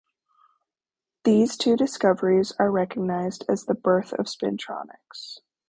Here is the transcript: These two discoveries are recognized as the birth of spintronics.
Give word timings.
These 1.25 1.57
two 1.57 1.75
discoveries 1.75 2.53
are 2.57 2.71
recognized 2.71 3.45
as 3.47 3.65
the 3.65 3.75
birth 3.75 4.13
of 4.13 4.25
spintronics. 4.25 5.41